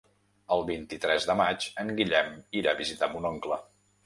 El 0.53 0.63
vint-i-tres 0.69 1.27
de 1.31 1.35
maig 1.41 1.67
en 1.85 1.93
Guillem 2.01 2.33
irà 2.63 2.73
a 2.75 2.81
visitar 2.81 3.13
mon 3.15 3.31
oncle. 3.35 3.61